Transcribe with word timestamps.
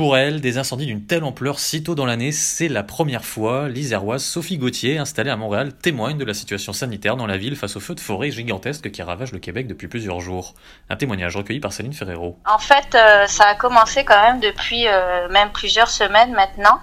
Pour 0.00 0.16
elle, 0.16 0.40
des 0.40 0.56
incendies 0.56 0.86
d'une 0.86 1.04
telle 1.04 1.24
ampleur 1.24 1.58
si 1.58 1.82
tôt 1.82 1.94
dans 1.94 2.06
l'année, 2.06 2.32
c'est 2.32 2.68
la 2.68 2.82
première 2.82 3.22
fois. 3.22 3.68
L'Iséroise 3.68 4.24
Sophie 4.24 4.56
Gauthier, 4.56 4.96
installée 4.96 5.28
à 5.28 5.36
Montréal, 5.36 5.74
témoigne 5.74 6.16
de 6.16 6.24
la 6.24 6.32
situation 6.32 6.72
sanitaire 6.72 7.16
dans 7.16 7.26
la 7.26 7.36
ville 7.36 7.54
face 7.54 7.76
aux 7.76 7.80
feux 7.80 7.94
de 7.94 8.00
forêt 8.00 8.30
gigantesques 8.30 8.90
qui 8.90 9.02
ravagent 9.02 9.32
le 9.32 9.40
Québec 9.40 9.66
depuis 9.66 9.88
plusieurs 9.88 10.20
jours. 10.20 10.54
Un 10.88 10.96
témoignage 10.96 11.36
recueilli 11.36 11.60
par 11.60 11.74
Céline 11.74 11.92
Ferrero. 11.92 12.38
En 12.46 12.58
fait, 12.58 12.94
euh, 12.94 13.26
ça 13.26 13.44
a 13.44 13.54
commencé 13.56 14.02
quand 14.02 14.22
même 14.22 14.40
depuis 14.40 14.88
euh, 14.88 15.28
même 15.28 15.50
plusieurs 15.50 15.90
semaines 15.90 16.32
maintenant. 16.32 16.80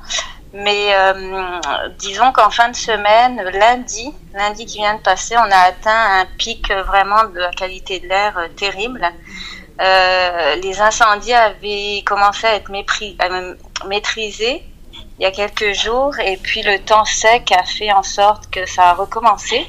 Mais 0.53 0.94
euh, 0.94 1.59
disons 1.97 2.31
qu'en 2.31 2.52
fin 2.52 2.70
de 2.70 2.75
semaine, 2.75 3.41
lundi, 3.52 4.13
lundi 4.36 4.67
qui 4.67 4.77
vient 4.77 4.94
de 4.94 5.02
passer, 5.02 5.36
on 5.38 5.52
a 5.52 5.70
atteint 5.70 6.22
un 6.22 6.27
pic 6.38 6.72
vraiment 6.72 7.23
de 7.34 7.39
la 7.39 7.49
qualité 7.49 7.99
de 7.99 8.08
l'air 8.08 8.47
terrible. 8.55 9.02
Euh, 9.80 10.55
les 10.55 10.81
incendies 10.81 11.34
avaient 11.34 12.02
commencé 12.05 12.48
à 12.48 12.55
être 12.55 12.72
maîtrisés 13.88 14.63
il 15.20 15.23
y 15.23 15.26
a 15.26 15.31
quelques 15.31 15.73
jours 15.73 16.20
et 16.20 16.38
puis 16.38 16.62
le 16.62 16.80
temps 16.80 17.05
sec 17.05 17.52
a 17.52 17.63
fait 17.63 17.91
en 17.91 18.03
sorte 18.03 18.50
que 18.50 18.66
ça 18.66 18.90
a 18.90 18.94
recommencé. 18.94 19.66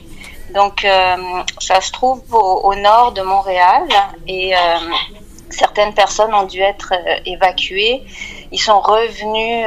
Donc 0.54 0.84
euh, 0.84 1.16
ça 1.58 1.80
se 1.80 1.92
trouve 1.92 2.22
au, 2.32 2.74
nord 2.74 3.12
de 3.12 3.22
Montréal 3.22 3.82
et 4.26 4.54
euh, 4.54 4.58
certaines 5.50 5.94
personnes 5.94 6.34
ont 6.34 6.44
dû 6.44 6.60
être 6.60 6.92
évacuées. 7.26 8.02
Ils 8.50 8.58
sont 8.58 8.80
revenus 8.80 9.66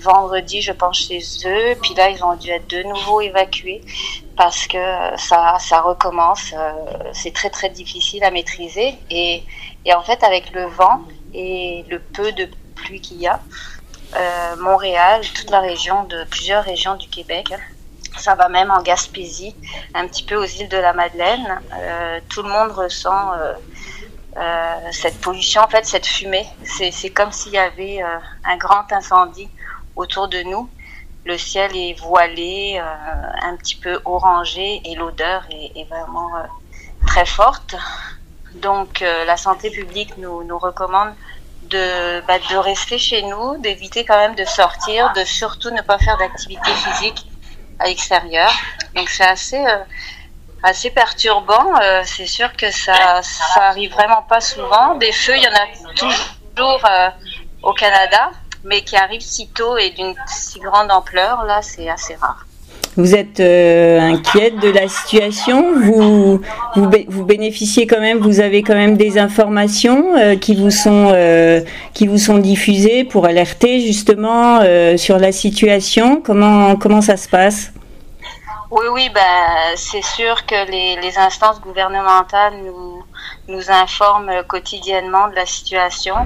vendredi, 0.00 0.60
je 0.60 0.72
pense, 0.72 0.98
chez 0.98 1.20
eux. 1.46 1.76
Puis 1.80 1.94
là, 1.94 2.10
ils 2.10 2.22
ont 2.22 2.36
dû 2.36 2.50
être 2.50 2.68
de 2.68 2.82
nouveau 2.82 3.20
évacués 3.20 3.82
parce 4.38 4.68
que 4.68 4.78
ça, 5.16 5.56
ça 5.58 5.80
recommence. 5.80 6.52
Euh, 6.56 6.72
c'est 7.12 7.34
très 7.34 7.50
très 7.50 7.68
difficile 7.68 8.22
à 8.22 8.30
maîtriser 8.30 8.94
et, 9.10 9.42
et, 9.84 9.92
en 9.92 10.02
fait 10.02 10.22
avec 10.22 10.52
le 10.52 10.66
vent 10.66 11.02
et 11.34 11.84
le 11.90 11.98
peu 11.98 12.30
de 12.32 12.48
pluie 12.76 13.00
qu'il 13.00 13.20
y 13.20 13.26
a, 13.26 13.40
euh, 14.16 14.56
Montréal, 14.56 15.22
toute 15.34 15.50
la 15.50 15.60
région 15.60 16.04
de 16.04 16.24
plusieurs 16.30 16.64
régions 16.64 16.94
du 16.94 17.08
Québec, 17.08 17.52
ça 18.16 18.36
va 18.36 18.48
même 18.48 18.70
en 18.70 18.80
Gaspésie, 18.80 19.54
un 19.94 20.06
petit 20.06 20.22
peu 20.22 20.36
aux 20.36 20.44
îles 20.44 20.68
de 20.68 20.76
la 20.76 20.92
Madeleine. 20.92 21.60
Euh, 21.74 22.20
tout 22.28 22.42
le 22.42 22.48
monde 22.48 22.70
ressent 22.70 23.32
euh, 23.34 23.52
euh 23.52 23.97
cette 24.92 25.20
pollution, 25.20 25.62
en 25.62 25.68
fait, 25.68 25.84
cette 25.84 26.06
fumée. 26.06 26.46
C'est 26.64 27.10
comme 27.10 27.32
s'il 27.32 27.52
y 27.52 27.58
avait 27.58 28.02
euh, 28.02 28.18
un 28.44 28.56
grand 28.56 28.92
incendie 28.92 29.48
autour 29.96 30.28
de 30.28 30.42
nous 30.42 30.68
le 31.28 31.36
ciel 31.36 31.76
est 31.76 31.92
voilé, 32.00 32.80
euh, 32.80 32.86
un 33.42 33.54
petit 33.56 33.76
peu 33.76 34.00
orangé 34.06 34.80
et 34.84 34.94
l'odeur 34.94 35.46
est, 35.50 35.84
vraiment 35.84 36.34
euh, 36.36 36.42
très 37.06 37.26
forte. 37.26 37.76
Donc 38.54 39.02
euh, 39.02 39.26
la 39.26 39.36
santé 39.36 39.70
publique 39.70 40.16
nous, 40.16 40.58
recommande 40.58 41.12
de, 41.64 42.20
bah, 42.26 42.38
de 42.38 42.56
rester 42.56 42.96
chez 42.96 43.22
nous, 43.22 43.58
d'éviter 43.58 44.06
quand 44.06 44.16
même 44.16 44.34
de 44.36 44.44
sortir, 44.46 45.12
de 45.12 45.24
surtout 45.24 45.70
ne 45.70 45.82
pas 45.82 45.98
faire 45.98 46.16
d'activité 46.16 46.70
physique 46.70 47.26
à 47.78 47.88
l'extérieur. 47.88 48.50
Donc 48.96 49.10
c'est 49.10 49.26
assez 49.26 49.62
assez 50.62 50.90
perturbant. 50.90 51.72
c'est 52.04 52.26
sûr 52.26 52.52
que 52.56 52.70
ça 52.70 53.22
ça 53.22 53.62
arrive 53.68 53.92
vraiment 53.92 54.22
pas 54.22 54.40
souvent. 54.40 54.94
Des 54.96 55.12
feux, 55.12 55.36
il 55.36 55.42
y 55.42 55.48
en 55.48 55.52
a 55.52 55.94
toujours 55.94 56.80
au 57.62 57.72
Canada, 57.72 58.30
mais 58.64 58.82
qui 58.82 58.96
arrive 58.96 59.20
si 59.20 59.48
tôt 59.48 59.76
et 59.76 59.90
d'une 59.90 60.14
si 60.26 60.58
grande 60.60 60.90
ampleur, 60.90 61.44
là, 61.44 61.60
c'est 61.62 61.88
assez 61.88 62.14
rare. 62.16 62.44
Vous 62.96 63.14
êtes 63.14 63.38
euh, 63.38 64.00
inquiète 64.00 64.58
de 64.58 64.70
la 64.70 64.88
situation? 64.88 65.72
Vous, 65.72 66.40
vous, 66.74 66.90
vous, 67.06 67.24
bénéficiez 67.24 67.86
quand 67.86 68.00
même, 68.00 68.18
vous 68.18 68.40
avez 68.40 68.62
quand 68.62 68.74
même 68.74 68.96
des 68.96 69.18
informations 69.18 70.16
euh, 70.16 70.34
qui, 70.34 70.56
vous 70.56 70.72
sont, 70.72 71.12
euh, 71.14 71.60
qui 71.94 72.08
vous 72.08 72.18
sont 72.18 72.38
diffusées 72.38 73.04
pour 73.04 73.26
alerter 73.26 73.80
justement 73.80 74.60
sur 74.96 75.18
la 75.18 75.30
situation? 75.30 76.20
Comment, 76.24 76.74
comment 76.74 77.00
ça 77.00 77.16
se 77.16 77.28
passe? 77.28 77.70
Oui, 78.70 78.84
oui, 78.92 79.08
ben, 79.08 79.76
c'est 79.76 80.02
sûr 80.02 80.44
que 80.44 80.70
les, 80.70 80.96
les, 80.96 81.16
instances 81.16 81.58
gouvernementales 81.58 82.54
nous, 82.58 83.02
nous 83.48 83.70
informent 83.70 84.42
quotidiennement 84.44 85.28
de 85.28 85.36
la 85.36 85.46
situation. 85.46 86.16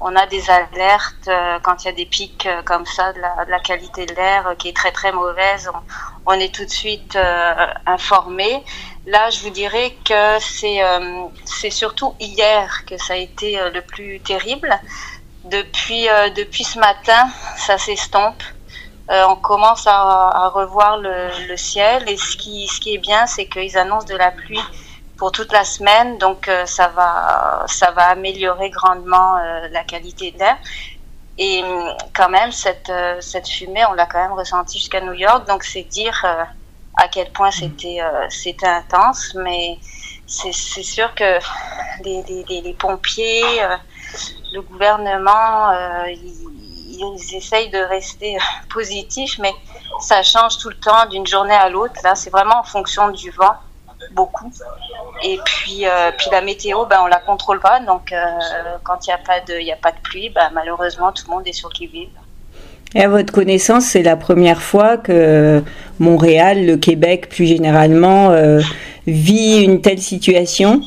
On 0.00 0.16
a 0.16 0.26
des 0.26 0.48
alertes 0.48 1.28
euh, 1.28 1.58
quand 1.62 1.84
il 1.84 1.88
y 1.88 1.90
a 1.90 1.92
des 1.92 2.06
pics 2.06 2.46
euh, 2.46 2.62
comme 2.62 2.86
ça 2.86 3.12
de 3.12 3.20
la, 3.20 3.44
de 3.44 3.50
la 3.50 3.60
qualité 3.60 4.06
de 4.06 4.14
l'air 4.14 4.46
euh, 4.46 4.54
qui 4.54 4.68
est 4.68 4.76
très 4.76 4.92
très 4.92 5.12
mauvaise. 5.12 5.70
On, 6.24 6.32
est 6.32 6.54
tout 6.54 6.64
de 6.64 6.70
suite 6.70 7.18
informé. 7.86 8.64
Là, 9.06 9.28
je 9.30 9.40
vous 9.40 9.50
dirais 9.50 9.96
que 10.04 10.38
c'est 10.38 10.80
c'est 11.44 11.70
surtout 11.70 12.14
hier 12.20 12.84
que 12.86 12.96
ça 12.98 13.14
a 13.14 13.16
été 13.16 13.58
le 13.74 13.80
plus 13.80 14.20
terrible. 14.20 14.78
Depuis 15.44 16.06
depuis 16.36 16.62
ce 16.62 16.78
matin, 16.78 17.28
ça 17.56 17.78
s'estompe. 17.78 18.42
Euh, 19.10 19.24
on 19.28 19.34
commence 19.34 19.88
à, 19.88 20.48
revoir 20.54 20.98
le, 20.98 21.56
ciel 21.56 22.08
et 22.08 22.16
ce 22.16 22.36
qui, 22.36 22.68
ce 22.68 22.80
qui 22.80 22.94
est 22.94 22.98
bien, 22.98 23.26
c'est 23.26 23.46
qu'ils 23.46 23.76
annoncent 23.76 24.06
de 24.06 24.14
la 24.14 24.30
pluie 24.30 24.60
pour 25.16 25.32
toute 25.32 25.52
la 25.52 25.64
semaine, 25.64 26.16
donc 26.18 26.48
euh, 26.48 26.64
ça 26.64 26.88
va 26.88 27.64
ça 27.66 27.90
va 27.90 28.04
améliorer 28.06 28.70
grandement 28.70 29.36
euh, 29.36 29.68
la 29.70 29.82
qualité 29.82 30.30
de 30.30 30.38
l'air. 30.38 30.56
Et 31.38 31.62
quand 32.14 32.28
même 32.28 32.52
cette 32.52 32.92
cette 33.20 33.48
fumée, 33.48 33.84
on 33.86 33.94
l'a 33.94 34.06
quand 34.06 34.22
même 34.22 34.32
ressentie 34.32 34.78
jusqu'à 34.78 35.00
New 35.00 35.14
York, 35.14 35.46
donc 35.48 35.64
c'est 35.64 35.82
dire 35.84 36.24
à 36.96 37.08
quel 37.08 37.30
point 37.32 37.50
c'était 37.50 38.66
intense, 38.66 39.34
mais 39.34 39.78
c'est 40.26 40.52
sûr 40.52 41.14
que 41.14 41.38
les, 42.04 42.22
les, 42.48 42.60
les 42.60 42.74
pompiers, 42.74 43.42
le 44.52 44.60
gouvernement, 44.60 45.72
ils, 46.06 46.69
ils 47.00 47.36
essayent 47.36 47.70
de 47.70 47.78
rester 47.78 48.36
euh, 48.36 48.40
positifs, 48.72 49.38
mais 49.38 49.52
ça 50.00 50.22
change 50.22 50.58
tout 50.58 50.68
le 50.68 50.76
temps 50.76 51.06
d'une 51.10 51.26
journée 51.26 51.54
à 51.54 51.68
l'autre. 51.68 51.94
Là, 52.04 52.14
c'est 52.14 52.30
vraiment 52.30 52.60
en 52.60 52.64
fonction 52.64 53.10
du 53.10 53.30
vent, 53.30 53.54
beaucoup. 54.12 54.50
Et 55.22 55.38
puis, 55.44 55.86
euh, 55.86 56.10
puis 56.16 56.28
la 56.30 56.40
météo, 56.40 56.86
ben, 56.86 57.00
on 57.02 57.06
la 57.06 57.18
contrôle 57.18 57.60
pas. 57.60 57.80
Donc, 57.80 58.12
euh, 58.12 58.18
quand 58.82 59.06
il 59.06 59.10
n'y 59.10 59.14
a, 59.14 59.18
pas 59.18 59.40
de, 59.40 59.60
y 59.60 59.72
a 59.72 59.76
pas 59.76 59.92
de 59.92 60.00
pluie, 60.02 60.30
ben, 60.30 60.50
malheureusement, 60.52 61.12
tout 61.12 61.24
le 61.28 61.34
monde 61.34 61.46
est 61.46 61.52
sur 61.52 61.70
qui 61.70 61.86
vive. 61.86 62.08
Et 62.94 63.02
à 63.04 63.08
votre 63.08 63.32
connaissance, 63.32 63.84
c'est 63.84 64.02
la 64.02 64.16
première 64.16 64.60
fois 64.60 64.96
que 64.96 65.62
Montréal, 66.00 66.66
le 66.66 66.76
Québec 66.76 67.28
plus 67.28 67.46
généralement, 67.46 68.34
vit 69.06 69.62
une 69.62 69.80
telle 69.80 70.02
situation? 70.02 70.80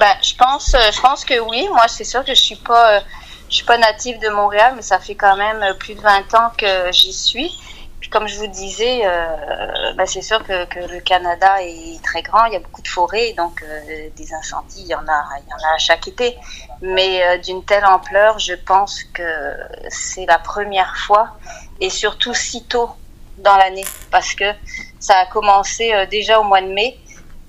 Ben, 0.00 0.14
je 0.22 0.34
pense, 0.34 0.74
je 0.74 1.00
pense 1.02 1.26
que 1.26 1.38
oui. 1.40 1.68
Moi, 1.70 1.84
c'est 1.88 2.04
sûr 2.04 2.24
que 2.24 2.34
je 2.34 2.40
suis 2.40 2.56
pas 2.56 3.02
je 3.48 3.56
suis 3.56 3.64
pas 3.64 3.78
native 3.78 4.18
de 4.18 4.28
Montréal, 4.28 4.72
mais 4.76 4.82
ça 4.82 4.98
fait 4.98 5.14
quand 5.14 5.36
même 5.36 5.64
plus 5.78 5.94
de 5.94 6.00
20 6.00 6.34
ans 6.34 6.50
que 6.56 6.90
j'y 6.92 7.12
suis. 7.12 7.56
Puis 8.00 8.10
comme 8.10 8.28
je 8.28 8.36
vous 8.38 8.46
disais, 8.46 9.00
euh, 9.04 9.94
bah 9.94 10.06
c'est 10.06 10.22
sûr 10.22 10.42
que, 10.44 10.92
le 10.92 11.00
Canada 11.00 11.62
est 11.62 12.02
très 12.04 12.22
grand, 12.22 12.44
il 12.44 12.52
y 12.52 12.56
a 12.56 12.60
beaucoup 12.60 12.82
de 12.82 12.88
forêts, 12.88 13.32
donc 13.32 13.62
euh, 13.62 14.08
des 14.14 14.34
incendies, 14.34 14.82
il 14.82 14.88
y 14.88 14.94
en 14.94 15.06
a, 15.08 15.24
il 15.38 15.48
y 15.48 15.52
en 15.52 15.70
a 15.70 15.74
à 15.74 15.78
chaque 15.78 16.06
été. 16.06 16.36
Mais 16.82 17.24
euh, 17.24 17.38
d'une 17.38 17.64
telle 17.64 17.84
ampleur, 17.84 18.38
je 18.38 18.52
pense 18.52 19.02
que 19.02 19.56
c'est 19.88 20.26
la 20.26 20.38
première 20.38 20.96
fois, 20.98 21.36
et 21.80 21.88
surtout 21.88 22.34
si 22.34 22.64
tôt 22.64 22.90
dans 23.38 23.56
l'année, 23.56 23.84
parce 24.10 24.34
que 24.34 24.52
ça 25.00 25.18
a 25.18 25.26
commencé 25.26 25.92
euh, 25.92 26.06
déjà 26.06 26.38
au 26.38 26.44
mois 26.44 26.60
de 26.60 26.68
mai, 26.68 26.98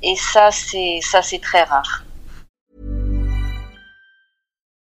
et 0.02 0.16
ça 0.16 0.52
c'est 0.52 1.00
ça 1.02 1.22
c'est 1.22 1.40
très 1.40 1.64
rare. 1.64 2.04